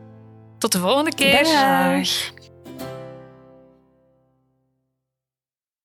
Tot 0.58 0.72
de 0.72 0.78
volgende 0.78 1.14
keer. 1.14 1.42
Dag. 1.42 2.34